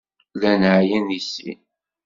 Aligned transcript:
Llan 0.35 0.63
ɛyan 0.77 1.05
deg 1.11 1.21
sin. 1.33 1.59